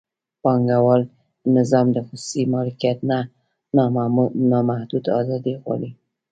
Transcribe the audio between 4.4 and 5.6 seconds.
نامحدوده ازادي